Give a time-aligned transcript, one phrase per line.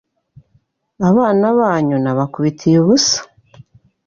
[1.09, 3.19] Abana banyu nabakubitiye ubusa,